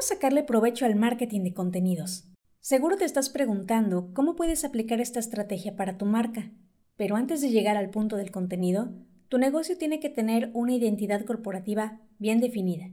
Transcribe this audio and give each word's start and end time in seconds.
¿Cómo 0.00 0.08
sacarle 0.08 0.44
provecho 0.44 0.86
al 0.86 0.96
marketing 0.96 1.42
de 1.42 1.52
contenidos? 1.52 2.24
Seguro 2.60 2.96
te 2.96 3.04
estás 3.04 3.28
preguntando 3.28 4.14
cómo 4.14 4.34
puedes 4.34 4.64
aplicar 4.64 4.98
esta 4.98 5.20
estrategia 5.20 5.76
para 5.76 5.98
tu 5.98 6.06
marca, 6.06 6.50
pero 6.96 7.16
antes 7.16 7.42
de 7.42 7.50
llegar 7.50 7.76
al 7.76 7.90
punto 7.90 8.16
del 8.16 8.30
contenido, 8.30 8.94
tu 9.28 9.36
negocio 9.36 9.76
tiene 9.76 10.00
que 10.00 10.08
tener 10.08 10.52
una 10.54 10.72
identidad 10.72 11.26
corporativa 11.26 12.00
bien 12.18 12.40
definida. 12.40 12.88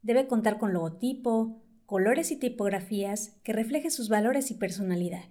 Debe 0.00 0.28
contar 0.28 0.56
con 0.56 0.72
logotipo, 0.72 1.62
colores 1.84 2.30
y 2.30 2.36
tipografías 2.36 3.36
que 3.42 3.52
reflejen 3.52 3.90
sus 3.90 4.08
valores 4.08 4.50
y 4.50 4.54
personalidad. 4.54 5.24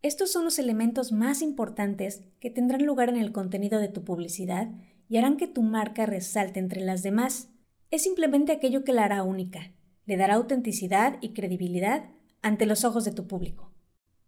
Estos 0.00 0.32
son 0.32 0.42
los 0.42 0.58
elementos 0.58 1.12
más 1.12 1.42
importantes 1.42 2.22
que 2.40 2.48
tendrán 2.48 2.86
lugar 2.86 3.10
en 3.10 3.18
el 3.18 3.32
contenido 3.32 3.78
de 3.78 3.88
tu 3.88 4.04
publicidad 4.04 4.70
y 5.06 5.18
harán 5.18 5.36
que 5.36 5.48
tu 5.48 5.60
marca 5.60 6.06
resalte 6.06 6.60
entre 6.60 6.80
las 6.80 7.02
demás. 7.02 7.50
Es 7.90 8.04
simplemente 8.04 8.52
aquello 8.52 8.84
que 8.84 8.94
la 8.94 9.04
hará 9.04 9.22
única, 9.22 9.74
le 10.06 10.16
dará 10.16 10.34
autenticidad 10.34 11.18
y 11.20 11.32
credibilidad 11.32 12.10
ante 12.42 12.66
los 12.66 12.84
ojos 12.84 13.04
de 13.04 13.12
tu 13.12 13.26
público. 13.26 13.72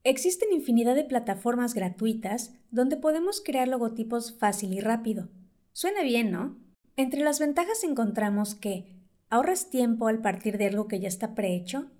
Existen 0.05 0.52
infinidad 0.52 0.95
de 0.95 1.05
plataformas 1.05 1.74
gratuitas 1.74 2.52
donde 2.70 2.97
podemos 2.97 3.41
crear 3.41 3.69
logotipos 3.69 4.37
fácil 4.38 4.74
y 4.74 4.80
rápido. 4.80 5.30
Suena 5.73 6.02
bien, 6.02 6.30
¿no? 6.30 6.59
Entre 6.97 7.23
las 7.23 7.41
ventajas 7.41 7.83
encontramos 7.84 8.55
que 8.55 8.95
ahorras 9.30 9.70
tiempo 9.70 10.06
al 10.06 10.20
partir 10.20 10.59
de 10.59 10.66
algo 10.66 10.87
que 10.87 11.00
ya 11.00 11.09
está 11.09 11.34
prehecho, 11.34 11.91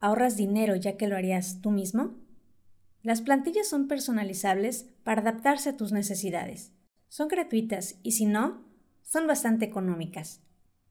ahorras 0.00 0.36
dinero 0.36 0.76
ya 0.76 0.96
que 0.96 1.08
lo 1.08 1.16
harías 1.16 1.60
tú 1.62 1.70
mismo. 1.70 2.14
Las 3.02 3.22
plantillas 3.22 3.68
son 3.68 3.88
personalizables 3.88 4.84
para 5.02 5.22
adaptarse 5.22 5.70
a 5.70 5.76
tus 5.76 5.92
necesidades. 5.92 6.72
Son 7.08 7.28
gratuitas 7.28 7.96
y 8.02 8.12
si 8.12 8.26
no, 8.26 8.64
son 9.02 9.26
bastante 9.26 9.64
económicas. 9.64 10.43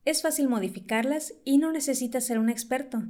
Es 0.06 0.22
fácil 0.22 0.50
modificarlas 0.50 1.34
y 1.46 1.58
no 1.58 1.72
necesitas 1.72 2.26
ser 2.26 2.38
un 2.38 2.50
experto. 2.50 3.04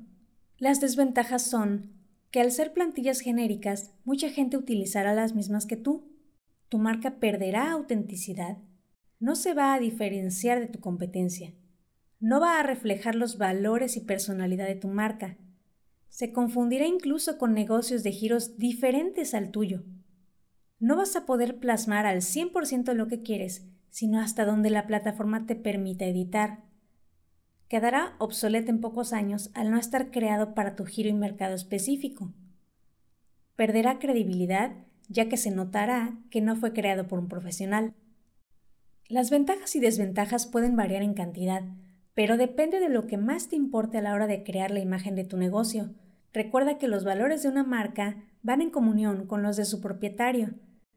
Las 0.57 0.79
desventajas 0.79 1.41
son 1.41 1.91
que 2.29 2.39
al 2.39 2.51
ser 2.51 2.73
plantillas 2.73 3.19
genéricas, 3.19 3.91
mucha 4.05 4.29
gente 4.29 4.57
utilizará 4.57 5.13
las 5.13 5.35
mismas 5.35 5.65
que 5.65 5.75
tú. 5.77 6.11
Tu 6.69 6.77
marca 6.77 7.19
perderá 7.19 7.71
autenticidad, 7.71 8.57
no 9.19 9.35
se 9.35 9.53
va 9.53 9.73
a 9.73 9.79
diferenciar 9.79 10.59
de 10.59 10.67
tu 10.67 10.79
competencia, 10.79 11.53
no 12.19 12.39
va 12.39 12.59
a 12.59 12.63
reflejar 12.63 13.15
los 13.15 13.37
valores 13.37 13.97
y 13.97 14.01
personalidad 14.01 14.67
de 14.67 14.75
tu 14.75 14.87
marca, 14.87 15.37
se 16.09 16.31
confundirá 16.31 16.85
incluso 16.85 17.37
con 17.37 17.53
negocios 17.53 18.03
de 18.03 18.11
giros 18.11 18.57
diferentes 18.57 19.33
al 19.33 19.49
tuyo. 19.49 19.83
No 20.79 20.95
vas 20.95 21.15
a 21.15 21.25
poder 21.25 21.57
plasmar 21.57 22.05
al 22.05 22.21
100% 22.21 22.93
lo 22.93 23.07
que 23.07 23.23
quieres, 23.23 23.67
sino 23.89 24.19
hasta 24.19 24.45
donde 24.45 24.69
la 24.69 24.85
plataforma 24.85 25.45
te 25.45 25.55
permita 25.55 26.05
editar 26.05 26.63
quedará 27.73 28.13
obsoleto 28.19 28.69
en 28.69 28.81
pocos 28.81 29.13
años 29.13 29.49
al 29.55 29.71
no 29.71 29.79
estar 29.79 30.11
creado 30.11 30.53
para 30.53 30.75
tu 30.75 30.85
giro 30.85 31.09
y 31.09 31.13
mercado 31.13 31.55
específico. 31.55 32.31
Perderá 33.55 33.97
credibilidad 33.97 34.73
ya 35.07 35.27
que 35.27 35.37
se 35.37 35.49
notará 35.49 36.19
que 36.29 36.39
no 36.39 36.55
fue 36.55 36.71
creado 36.71 37.07
por 37.07 37.17
un 37.17 37.27
profesional. 37.27 37.95
Las 39.09 39.31
ventajas 39.31 39.75
y 39.75 39.79
desventajas 39.79 40.45
pueden 40.45 40.75
variar 40.75 41.01
en 41.01 41.15
cantidad, 41.15 41.63
pero 42.13 42.37
depende 42.37 42.79
de 42.79 42.89
lo 42.89 43.07
que 43.07 43.17
más 43.17 43.49
te 43.49 43.55
importe 43.55 43.97
a 43.97 44.01
la 44.03 44.13
hora 44.13 44.27
de 44.27 44.43
crear 44.43 44.69
la 44.69 44.79
imagen 44.79 45.15
de 45.15 45.23
tu 45.23 45.37
negocio. 45.37 45.95
Recuerda 46.31 46.77
que 46.77 46.87
los 46.87 47.03
valores 47.03 47.41
de 47.41 47.49
una 47.49 47.63
marca 47.63 48.17
van 48.43 48.61
en 48.61 48.69
comunión 48.69 49.25
con 49.25 49.41
los 49.41 49.57
de 49.57 49.65
su 49.65 49.81
propietario, 49.81 50.51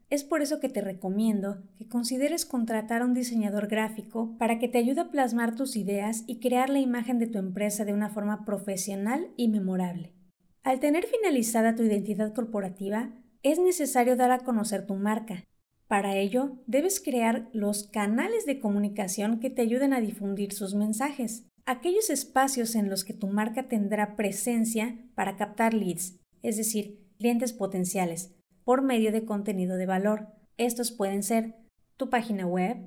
es 0.08 0.22
por 0.22 0.40
eso 0.40 0.60
que 0.60 0.68
te 0.68 0.80
recomiendo 0.80 1.62
que 1.78 1.88
consideres 1.88 2.44
contratar 2.44 3.02
a 3.02 3.04
un 3.04 3.14
diseñador 3.14 3.66
gráfico 3.66 4.36
para 4.38 4.58
que 4.58 4.68
te 4.68 4.78
ayude 4.78 5.00
a 5.00 5.10
plasmar 5.10 5.56
tus 5.56 5.76
ideas 5.76 6.22
y 6.26 6.38
crear 6.38 6.70
la 6.70 6.78
imagen 6.78 7.18
de 7.18 7.26
tu 7.26 7.38
empresa 7.38 7.84
de 7.84 7.92
una 7.92 8.10
forma 8.10 8.44
profesional 8.44 9.32
y 9.36 9.48
memorable. 9.48 10.14
Al 10.62 10.80
tener 10.80 11.06
finalizada 11.06 11.74
tu 11.74 11.82
identidad 11.82 12.34
corporativa, 12.34 13.12
es 13.42 13.58
necesario 13.58 14.16
dar 14.16 14.30
a 14.30 14.40
conocer 14.40 14.86
tu 14.86 14.94
marca. 14.94 15.44
Para 15.88 16.16
ello, 16.16 16.58
debes 16.66 17.00
crear 17.00 17.48
los 17.52 17.84
canales 17.84 18.46
de 18.46 18.60
comunicación 18.60 19.38
que 19.38 19.50
te 19.50 19.62
ayuden 19.62 19.92
a 19.92 20.00
difundir 20.00 20.52
sus 20.52 20.74
mensajes, 20.74 21.46
aquellos 21.64 22.10
espacios 22.10 22.74
en 22.74 22.90
los 22.90 23.04
que 23.04 23.14
tu 23.14 23.28
marca 23.28 23.68
tendrá 23.68 24.16
presencia 24.16 24.98
para 25.14 25.36
captar 25.36 25.74
leads, 25.74 26.20
es 26.42 26.56
decir, 26.56 27.06
clientes 27.18 27.52
potenciales, 27.52 28.35
por 28.66 28.82
medio 28.82 29.12
de 29.12 29.24
contenido 29.24 29.76
de 29.76 29.86
valor. 29.86 30.26
Estos 30.56 30.90
pueden 30.90 31.22
ser 31.22 31.54
tu 31.96 32.10
página 32.10 32.48
web, 32.48 32.78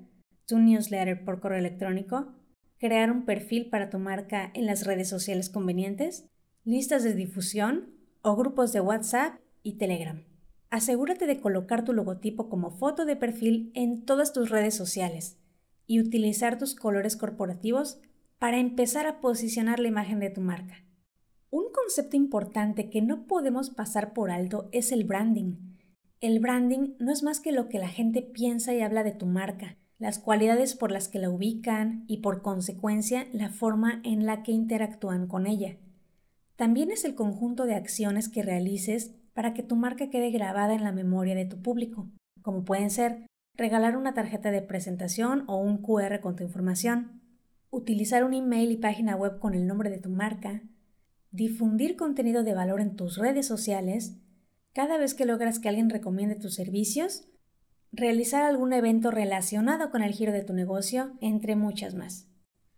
tu 0.46 0.60
newsletter 0.60 1.24
por 1.24 1.40
correo 1.40 1.58
electrónico, 1.58 2.34
crear 2.80 3.10
un 3.10 3.24
perfil 3.24 3.70
para 3.70 3.90
tu 3.90 3.98
marca 3.98 4.52
en 4.54 4.66
las 4.66 4.86
redes 4.86 5.08
sociales 5.08 5.50
convenientes, 5.50 6.26
listas 6.66 7.06
de 7.06 7.14
difusión 7.14 7.94
o 8.22 8.36
grupos 8.36 8.74
de 8.74 8.82
WhatsApp 8.82 9.40
y 9.64 9.78
Telegram. 9.78 10.26
Asegúrate 10.70 11.26
de 11.28 11.40
colocar 11.40 11.86
tu 11.86 11.94
logotipo 11.94 12.50
como 12.50 12.72
foto 12.72 13.06
de 13.06 13.16
perfil 13.16 13.72
en 13.74 14.04
todas 14.04 14.34
tus 14.34 14.50
redes 14.50 14.76
sociales 14.76 15.38
y 15.88 16.02
utilizar 16.02 16.58
tus 16.58 16.76
colores 16.76 17.16
corporativos 17.16 18.02
para 18.38 18.60
empezar 18.60 19.08
a 19.08 19.22
posicionar 19.22 19.80
la 19.80 19.88
imagen 19.88 20.20
de 20.20 20.30
tu 20.30 20.42
marca. 20.42 20.84
Un 21.50 21.72
concepto 21.72 22.18
importante 22.18 22.90
que 22.90 23.02
no 23.02 23.28
podemos 23.28 23.70
pasar 23.70 24.12
por 24.12 24.30
alto 24.30 24.68
es 24.74 24.92
el 24.92 25.06
branding. 25.06 25.69
El 26.22 26.40
branding 26.42 26.96
no 27.00 27.14
es 27.14 27.24
más 27.24 27.40
que 27.40 27.54
lo 27.54 27.70
que 27.70 27.80
la 27.80 27.88
gente 27.88 28.22
piensa 28.22 28.74
y 28.74 28.82
habla 28.82 29.04
de 29.04 29.14
tu 29.14 29.26
marca, 29.26 29.78
las 30.00 30.20
cualidades 30.20 30.76
por 30.76 30.92
las 30.92 31.08
que 31.08 31.18
la 31.18 31.30
ubican 31.30 32.04
y 32.08 32.18
por 32.18 32.42
consecuencia 32.42 33.28
la 33.32 33.50
forma 33.50 34.02
en 34.04 34.26
la 34.26 34.44
que 34.44 34.52
interactúan 34.52 35.28
con 35.28 35.48
ella. 35.48 35.78
También 36.58 36.92
es 36.92 37.06
el 37.06 37.16
conjunto 37.16 37.66
de 37.66 37.76
acciones 37.76 38.28
que 38.28 38.44
realices 38.44 39.16
para 39.34 39.54
que 39.54 39.64
tu 39.64 39.78
marca 39.78 40.10
quede 40.10 40.30
grabada 40.30 40.74
en 40.74 40.84
la 40.84 40.92
memoria 40.92 41.36
de 41.36 41.46
tu 41.46 41.62
público, 41.62 42.10
como 42.42 42.66
pueden 42.66 42.90
ser 42.90 43.26
regalar 43.56 43.96
una 43.96 44.14
tarjeta 44.14 44.52
de 44.52 44.62
presentación 44.62 45.46
o 45.48 45.56
un 45.56 45.78
QR 45.78 46.20
con 46.20 46.36
tu 46.36 46.44
información, 46.44 47.22
utilizar 47.70 48.26
un 48.26 48.34
email 48.34 48.72
y 48.72 48.78
página 48.78 49.16
web 49.16 49.40
con 49.40 49.54
el 49.54 49.68
nombre 49.68 49.90
de 49.90 50.00
tu 50.00 50.10
marca, 50.10 50.64
difundir 51.32 51.96
contenido 51.96 52.44
de 52.44 52.54
valor 52.54 52.82
en 52.82 52.98
tus 52.98 53.18
redes 53.18 53.48
sociales, 53.48 54.18
cada 54.74 54.98
vez 54.98 55.14
que 55.14 55.26
logras 55.26 55.60
que 55.60 55.70
alguien 55.70 55.90
recomiende 55.90 56.36
tus 56.36 56.56
servicios, 56.56 57.28
realizar 57.92 58.44
algún 58.44 58.74
evento 58.74 59.12
relacionado 59.12 59.90
con 59.90 60.04
el 60.04 60.14
giro 60.14 60.32
de 60.32 60.44
tu 60.44 60.54
negocio, 60.54 61.18
entre 61.22 61.56
muchas 61.56 61.96
más. 61.96 62.28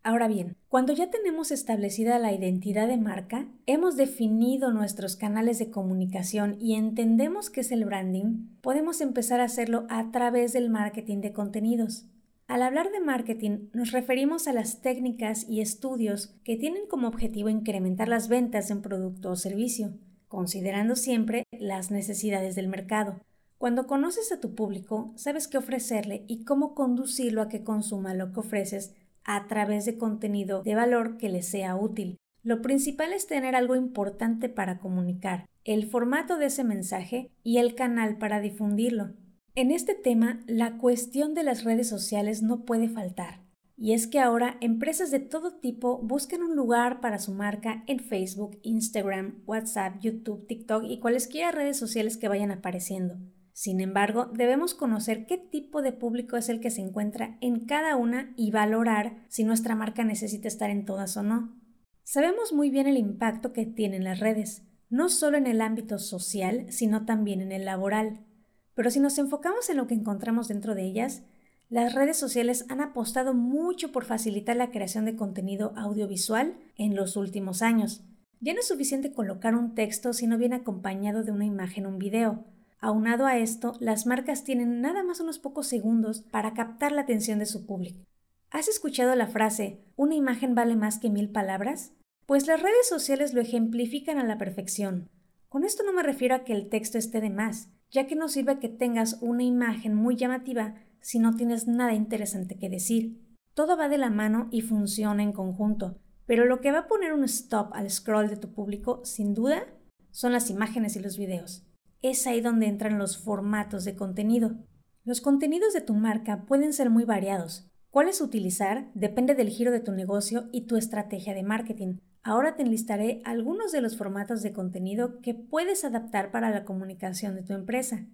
Ahora 0.03 0.27
bien, 0.27 0.57
cuando 0.67 0.93
ya 0.93 1.11
tenemos 1.11 1.51
establecida 1.51 2.17
la 2.17 2.33
identidad 2.33 2.87
de 2.87 2.97
marca, 2.97 3.47
hemos 3.67 3.97
definido 3.97 4.71
nuestros 4.71 5.15
canales 5.15 5.59
de 5.59 5.69
comunicación 5.69 6.57
y 6.59 6.73
entendemos 6.73 7.51
qué 7.51 7.61
es 7.61 7.71
el 7.71 7.85
branding, 7.85 8.47
podemos 8.61 8.99
empezar 9.01 9.41
a 9.41 9.43
hacerlo 9.45 9.85
a 9.89 10.09
través 10.11 10.53
del 10.53 10.71
marketing 10.71 11.21
de 11.21 11.33
contenidos. 11.33 12.07
Al 12.47 12.63
hablar 12.63 12.91
de 12.91 12.99
marketing 12.99 13.69
nos 13.73 13.91
referimos 13.91 14.47
a 14.47 14.53
las 14.53 14.81
técnicas 14.81 15.47
y 15.47 15.61
estudios 15.61 16.35
que 16.43 16.57
tienen 16.57 16.87
como 16.89 17.07
objetivo 17.07 17.49
incrementar 17.49 18.07
las 18.07 18.27
ventas 18.27 18.67
de 18.67 18.73
un 18.73 18.81
producto 18.81 19.29
o 19.29 19.35
servicio, 19.35 19.93
considerando 20.31 20.95
siempre 20.95 21.43
las 21.51 21.91
necesidades 21.91 22.55
del 22.55 22.69
mercado. 22.69 23.19
Cuando 23.57 23.85
conoces 23.85 24.31
a 24.31 24.39
tu 24.39 24.55
público, 24.55 25.11
sabes 25.17 25.49
qué 25.49 25.57
ofrecerle 25.57 26.23
y 26.27 26.45
cómo 26.45 26.73
conducirlo 26.73 27.41
a 27.41 27.49
que 27.49 27.65
consuma 27.65 28.13
lo 28.13 28.31
que 28.31 28.39
ofreces 28.39 28.95
a 29.25 29.45
través 29.47 29.83
de 29.85 29.97
contenido 29.97 30.63
de 30.63 30.73
valor 30.73 31.17
que 31.17 31.27
le 31.27 31.43
sea 31.43 31.75
útil. 31.75 32.17
Lo 32.43 32.61
principal 32.61 33.11
es 33.11 33.27
tener 33.27 33.55
algo 33.55 33.75
importante 33.75 34.47
para 34.47 34.79
comunicar, 34.79 35.45
el 35.65 35.85
formato 35.85 36.37
de 36.37 36.45
ese 36.45 36.63
mensaje 36.63 37.29
y 37.43 37.57
el 37.57 37.75
canal 37.75 38.17
para 38.17 38.39
difundirlo. 38.39 39.11
En 39.53 39.69
este 39.69 39.95
tema, 39.95 40.39
la 40.47 40.77
cuestión 40.77 41.33
de 41.33 41.43
las 41.43 41.65
redes 41.65 41.89
sociales 41.89 42.41
no 42.41 42.63
puede 42.63 42.87
faltar. 42.87 43.41
Y 43.83 43.93
es 43.93 44.05
que 44.05 44.19
ahora 44.19 44.57
empresas 44.61 45.09
de 45.09 45.19
todo 45.19 45.55
tipo 45.55 45.97
buscan 46.03 46.43
un 46.43 46.55
lugar 46.55 47.01
para 47.01 47.17
su 47.17 47.33
marca 47.33 47.83
en 47.87 47.99
Facebook, 47.99 48.59
Instagram, 48.61 49.41
WhatsApp, 49.47 49.95
YouTube, 49.99 50.45
TikTok 50.45 50.83
y 50.87 50.99
cualesquiera 50.99 51.51
redes 51.51 51.77
sociales 51.79 52.17
que 52.17 52.27
vayan 52.27 52.51
apareciendo. 52.51 53.15
Sin 53.53 53.81
embargo, 53.81 54.27
debemos 54.27 54.75
conocer 54.75 55.25
qué 55.25 55.39
tipo 55.39 55.81
de 55.81 55.93
público 55.93 56.37
es 56.37 56.47
el 56.49 56.59
que 56.59 56.69
se 56.69 56.81
encuentra 56.81 57.39
en 57.41 57.65
cada 57.65 57.95
una 57.95 58.35
y 58.37 58.51
valorar 58.51 59.25
si 59.29 59.43
nuestra 59.45 59.73
marca 59.73 60.03
necesita 60.03 60.47
estar 60.47 60.69
en 60.69 60.85
todas 60.85 61.17
o 61.17 61.23
no. 61.23 61.59
Sabemos 62.03 62.53
muy 62.53 62.69
bien 62.69 62.85
el 62.85 62.97
impacto 62.97 63.51
que 63.51 63.65
tienen 63.65 64.03
las 64.03 64.19
redes, 64.19 64.61
no 64.91 65.09
solo 65.09 65.37
en 65.37 65.47
el 65.47 65.59
ámbito 65.59 65.97
social, 65.97 66.67
sino 66.69 67.07
también 67.07 67.41
en 67.41 67.51
el 67.51 67.65
laboral. 67.65 68.27
Pero 68.75 68.91
si 68.91 68.99
nos 68.99 69.17
enfocamos 69.17 69.71
en 69.71 69.77
lo 69.77 69.87
que 69.87 69.95
encontramos 69.95 70.49
dentro 70.49 70.75
de 70.75 70.83
ellas, 70.83 71.23
las 71.71 71.95
redes 71.95 72.17
sociales 72.17 72.65
han 72.67 72.81
apostado 72.81 73.33
mucho 73.33 73.93
por 73.93 74.03
facilitar 74.03 74.57
la 74.57 74.71
creación 74.71 75.05
de 75.05 75.15
contenido 75.15 75.71
audiovisual 75.77 76.57
en 76.77 76.97
los 76.97 77.15
últimos 77.15 77.61
años. 77.61 78.03
Ya 78.41 78.53
no 78.53 78.59
es 78.59 78.67
suficiente 78.67 79.13
colocar 79.13 79.55
un 79.55 79.73
texto 79.73 80.11
si 80.11 80.27
no 80.27 80.37
viene 80.37 80.57
acompañado 80.57 81.23
de 81.23 81.31
una 81.31 81.45
imagen 81.45 81.85
o 81.85 81.89
un 81.89 81.97
video. 81.97 82.43
Aunado 82.81 83.25
a 83.25 83.37
esto, 83.37 83.77
las 83.79 84.05
marcas 84.05 84.43
tienen 84.43 84.81
nada 84.81 85.01
más 85.01 85.21
unos 85.21 85.39
pocos 85.39 85.65
segundos 85.65 86.23
para 86.23 86.53
captar 86.53 86.91
la 86.91 87.01
atención 87.03 87.39
de 87.39 87.45
su 87.45 87.65
público. 87.65 88.03
¿Has 88.49 88.67
escuchado 88.67 89.15
la 89.15 89.27
frase 89.27 89.79
una 89.95 90.15
imagen 90.15 90.55
vale 90.55 90.75
más 90.75 90.99
que 90.99 91.09
mil 91.09 91.29
palabras? 91.29 91.93
Pues 92.25 92.47
las 92.47 92.61
redes 92.61 92.89
sociales 92.89 93.33
lo 93.33 93.39
ejemplifican 93.39 94.17
a 94.17 94.25
la 94.25 94.37
perfección. 94.37 95.09
Con 95.47 95.63
esto 95.63 95.83
no 95.83 95.93
me 95.93 96.03
refiero 96.03 96.35
a 96.35 96.43
que 96.43 96.51
el 96.51 96.67
texto 96.67 96.97
esté 96.97 97.21
de 97.21 97.29
más, 97.29 97.69
ya 97.91 98.07
que 98.07 98.17
no 98.17 98.27
sirve 98.27 98.59
que 98.59 98.67
tengas 98.67 99.19
una 99.21 99.43
imagen 99.43 99.95
muy 99.95 100.17
llamativa 100.17 100.75
si 101.01 101.19
no 101.19 101.35
tienes 101.35 101.67
nada 101.67 101.93
interesante 101.93 102.57
que 102.57 102.69
decir. 102.69 103.19
Todo 103.53 103.75
va 103.77 103.89
de 103.89 103.97
la 103.97 104.09
mano 104.09 104.47
y 104.51 104.61
funciona 104.61 105.23
en 105.23 105.33
conjunto, 105.33 105.99
pero 106.25 106.45
lo 106.45 106.61
que 106.61 106.71
va 106.71 106.79
a 106.79 106.87
poner 106.87 107.13
un 107.13 107.23
stop 107.25 107.73
al 107.73 107.89
scroll 107.89 108.29
de 108.29 108.37
tu 108.37 108.53
público, 108.53 109.01
sin 109.03 109.33
duda, 109.33 109.65
son 110.11 110.31
las 110.31 110.49
imágenes 110.49 110.95
y 110.95 110.99
los 110.99 111.17
videos. 111.17 111.67
Es 112.01 112.25
ahí 112.27 112.41
donde 112.41 112.67
entran 112.67 112.97
los 112.97 113.17
formatos 113.17 113.83
de 113.83 113.95
contenido. 113.95 114.55
Los 115.03 115.21
contenidos 115.21 115.73
de 115.73 115.81
tu 115.81 115.93
marca 115.93 116.45
pueden 116.45 116.73
ser 116.73 116.89
muy 116.89 117.03
variados. 117.03 117.69
¿Cuáles 117.89 118.21
utilizar? 118.21 118.89
Depende 118.93 119.35
del 119.35 119.49
giro 119.49 119.71
de 119.71 119.81
tu 119.81 119.91
negocio 119.91 120.47
y 120.51 120.65
tu 120.65 120.77
estrategia 120.77 121.33
de 121.33 121.43
marketing. 121.43 121.97
Ahora 122.23 122.55
te 122.55 122.61
enlistaré 122.61 123.21
algunos 123.25 123.71
de 123.71 123.81
los 123.81 123.97
formatos 123.97 124.41
de 124.43 124.53
contenido 124.53 125.19
que 125.21 125.33
puedes 125.33 125.83
adaptar 125.83 126.31
para 126.31 126.51
la 126.51 126.63
comunicación 126.63 127.35
de 127.35 127.43
tu 127.43 127.53
empresa. 127.53 128.05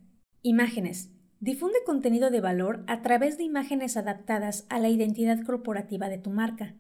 Imágenes. 0.42 1.12
Difunde 1.40 1.78
contenido 1.86 2.32
de 2.32 2.42
valor 2.42 2.84
a 2.88 3.04
través 3.04 3.38
de 3.38 3.44
imágenes 3.44 3.96
adaptadas 3.96 4.66
a 4.70 4.80
la 4.80 4.90
identidad 4.90 5.44
corporativa 5.44 6.10
de 6.10 6.18
tu 6.18 6.32
marca. 6.32 6.76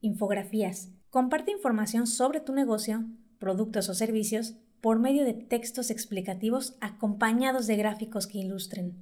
Infografías. 0.00 0.90
Comparte 1.08 1.52
información 1.52 2.08
sobre 2.08 2.40
tu 2.40 2.52
negocio, 2.52 3.04
productos 3.38 3.88
o 3.88 3.94
servicios 3.94 4.56
por 4.80 4.98
medio 4.98 5.24
de 5.24 5.34
textos 5.34 5.90
explicativos 5.90 6.76
acompañados 6.80 7.68
de 7.68 7.76
gráficos 7.76 8.26
que 8.26 8.38
ilustren. 8.38 8.96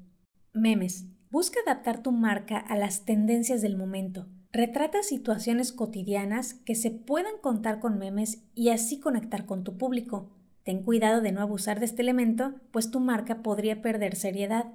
Memes. 0.52 1.06
Busca 1.30 1.60
adaptar 1.64 2.02
tu 2.02 2.12
marca 2.12 2.58
a 2.58 2.76
las 2.76 3.06
tendencias 3.06 3.62
del 3.62 3.78
momento. 3.78 4.26
Retrata 4.52 5.02
situaciones 5.02 5.72
cotidianas 5.72 6.54
que 6.54 6.74
se 6.74 6.90
puedan 6.90 7.38
contar 7.40 7.78
con 7.78 7.96
memes 7.96 8.42
y 8.54 8.68
así 8.68 9.00
conectar 9.00 9.46
con 9.46 9.64
tu 9.64 9.78
público. 9.78 10.28
Ten 10.64 10.82
cuidado 10.82 11.22
de 11.22 11.32
no 11.32 11.40
abusar 11.40 11.78
de 11.78 11.86
este 11.86 12.02
elemento, 12.02 12.54
pues 12.70 12.90
tu 12.90 13.00
marca 13.00 13.42
podría 13.42 13.80
perder 13.80 14.16
seriedad. 14.16 14.66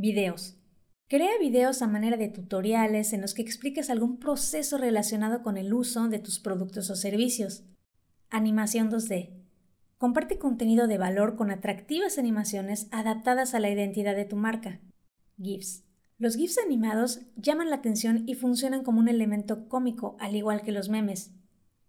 Videos. 0.00 0.56
Crea 1.08 1.40
videos 1.40 1.82
a 1.82 1.88
manera 1.88 2.16
de 2.16 2.28
tutoriales 2.28 3.12
en 3.12 3.20
los 3.20 3.34
que 3.34 3.42
expliques 3.42 3.90
algún 3.90 4.20
proceso 4.20 4.78
relacionado 4.78 5.42
con 5.42 5.56
el 5.56 5.74
uso 5.74 6.06
de 6.06 6.20
tus 6.20 6.38
productos 6.38 6.88
o 6.90 6.94
servicios. 6.94 7.64
Animación 8.30 8.92
2D. 8.92 9.30
Comparte 9.96 10.38
contenido 10.38 10.86
de 10.86 10.98
valor 10.98 11.34
con 11.34 11.50
atractivas 11.50 12.16
animaciones 12.16 12.86
adaptadas 12.92 13.54
a 13.54 13.58
la 13.58 13.70
identidad 13.70 14.14
de 14.14 14.24
tu 14.24 14.36
marca. 14.36 14.80
GIFs. 15.36 15.82
Los 16.16 16.36
GIFs 16.36 16.58
animados 16.64 17.22
llaman 17.34 17.68
la 17.68 17.76
atención 17.76 18.22
y 18.28 18.36
funcionan 18.36 18.84
como 18.84 19.00
un 19.00 19.08
elemento 19.08 19.66
cómico, 19.66 20.16
al 20.20 20.36
igual 20.36 20.62
que 20.62 20.70
los 20.70 20.88
memes. 20.88 21.32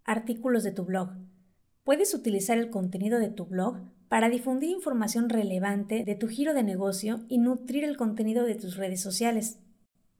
Artículos 0.02 0.64
de 0.64 0.72
tu 0.72 0.84
blog. 0.84 1.10
Puedes 1.84 2.12
utilizar 2.12 2.58
el 2.58 2.70
contenido 2.70 3.20
de 3.20 3.28
tu 3.28 3.46
blog 3.46 3.76
para 4.10 4.28
difundir 4.28 4.70
información 4.70 5.28
relevante 5.28 6.02
de 6.04 6.16
tu 6.16 6.26
giro 6.26 6.52
de 6.52 6.64
negocio 6.64 7.20
y 7.28 7.38
nutrir 7.38 7.84
el 7.84 7.96
contenido 7.96 8.44
de 8.44 8.56
tus 8.56 8.74
redes 8.76 9.00
sociales. 9.00 9.60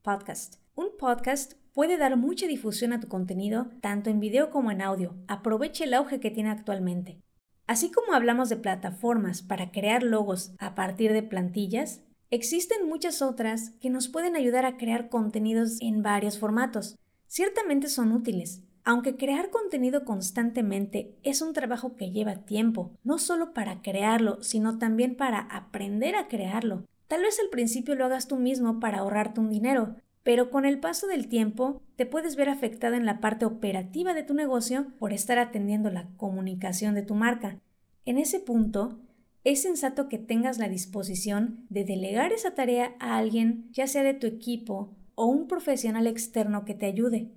Podcast. 0.03 0.61
Un 0.77 0.91
podcast 0.97 1.55
puede 1.73 1.99
dar 1.99 2.17
mucha 2.17 2.47
difusión 2.47 2.93
a 2.93 3.01
tu 3.01 3.09
contenido, 3.09 3.67
tanto 3.81 4.09
en 4.09 4.21
video 4.21 4.51
como 4.51 4.71
en 4.71 4.81
audio. 4.81 5.17
Aproveche 5.27 5.83
el 5.83 5.95
auge 5.95 6.21
que 6.21 6.31
tiene 6.31 6.51
actualmente. 6.51 7.21
Así 7.67 7.91
como 7.91 8.13
hablamos 8.13 8.49
de 8.49 8.59
plataformas 8.59 9.43
para 9.43 9.73
crear 9.73 10.05
logos 10.05 10.53
a 10.61 10.77
partir 10.77 11.13
de 11.13 11.25
plantillas, 11.25 12.01
existen 12.31 12.89
muchas 12.89 13.21
otras 13.23 13.71
que 13.81 13.91
nos 13.91 14.07
pueden 14.07 14.37
ayudar 14.37 14.67
a 14.67 14.77
crear 14.77 15.09
contenidos 15.09 15.79
en 15.81 16.05
varios 16.05 16.39
formatos. 16.39 16.97
Ciertamente 17.27 17.89
son 17.89 18.13
útiles, 18.13 18.63
aunque 18.85 19.17
crear 19.17 19.51
contenido 19.51 20.05
constantemente 20.05 21.15
es 21.23 21.43
un 21.43 21.53
trabajo 21.53 21.97
que 21.97 22.11
lleva 22.11 22.45
tiempo, 22.45 22.93
no 23.05 23.19
solo 23.19 23.53
para 23.53 23.83
crearlo, 23.83 24.43
sino 24.43 24.79
también 24.79 25.17
para 25.17 25.41
aprender 25.41 26.17
a 26.17 26.29
crearlo. 26.29 26.85
Tal 27.09 27.23
vez 27.23 27.39
al 27.41 27.51
principio 27.51 27.95
lo 27.95 28.05
hagas 28.05 28.29
tú 28.29 28.37
mismo 28.37 28.81
para 28.81 28.99
ahorrarte 28.99 29.41
un 29.41 29.51
dinero, 29.51 29.97
pero 30.23 30.51
con 30.51 30.65
el 30.65 30.79
paso 30.81 31.07
del 31.07 31.29
tiempo 31.29 31.83
te 31.97 32.07
puedes 32.07 32.37
ver 32.37 32.49
afectada 32.49 32.97
en 32.97 33.07
la 33.07 33.21
parte 33.21 33.45
operativa 33.45 34.15
de 34.15 34.23
tu 34.23 34.35
negocio 34.35 34.87
por 34.99 35.13
estar 35.13 35.39
atendiendo 35.39 35.91
la 35.91 36.09
comunicación 36.17 36.95
de 36.95 37.03
tu 37.03 37.15
marca. 37.15 37.59
En 38.05 38.19
ese 38.19 38.39
punto, 38.39 39.01
es 39.45 39.63
sensato 39.63 40.09
que 40.09 40.19
tengas 40.19 40.59
la 40.59 40.69
disposición 40.69 41.65
de 41.71 41.85
delegar 41.85 42.33
esa 42.33 42.55
tarea 42.55 42.95
a 42.99 43.17
alguien, 43.17 43.69
ya 43.73 43.87
sea 43.87 44.03
de 44.03 44.15
tu 44.15 44.27
equipo 44.27 44.95
o 45.15 45.27
un 45.27 45.49
profesional 45.49 46.07
externo 46.07 46.65
que 46.65 46.75
te 46.75 46.87
ayude. 46.87 47.31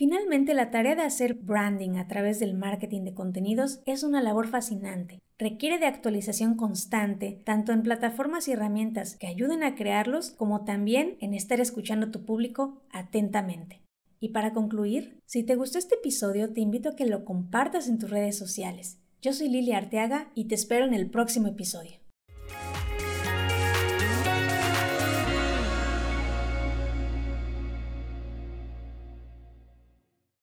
Finalmente, 0.00 0.54
la 0.54 0.70
tarea 0.70 0.94
de 0.94 1.02
hacer 1.02 1.34
branding 1.34 1.98
a 1.98 2.08
través 2.08 2.40
del 2.40 2.54
marketing 2.54 3.02
de 3.02 3.12
contenidos 3.12 3.82
es 3.84 4.02
una 4.02 4.22
labor 4.22 4.48
fascinante. 4.48 5.20
Requiere 5.38 5.78
de 5.78 5.84
actualización 5.84 6.54
constante, 6.54 7.42
tanto 7.44 7.72
en 7.72 7.82
plataformas 7.82 8.48
y 8.48 8.52
herramientas 8.52 9.18
que 9.18 9.26
ayuden 9.26 9.62
a 9.62 9.74
crearlos, 9.74 10.30
como 10.30 10.64
también 10.64 11.18
en 11.20 11.34
estar 11.34 11.60
escuchando 11.60 12.06
a 12.06 12.10
tu 12.10 12.24
público 12.24 12.80
atentamente. 12.90 13.82
Y 14.20 14.30
para 14.30 14.54
concluir, 14.54 15.20
si 15.26 15.42
te 15.42 15.54
gustó 15.54 15.76
este 15.76 15.96
episodio, 15.96 16.50
te 16.50 16.62
invito 16.62 16.88
a 16.88 16.96
que 16.96 17.04
lo 17.04 17.26
compartas 17.26 17.86
en 17.86 17.98
tus 17.98 18.08
redes 18.08 18.38
sociales. 18.38 19.02
Yo 19.20 19.34
soy 19.34 19.50
Lilia 19.50 19.76
Arteaga 19.76 20.32
y 20.34 20.46
te 20.46 20.54
espero 20.54 20.86
en 20.86 20.94
el 20.94 21.10
próximo 21.10 21.48
episodio. 21.48 21.98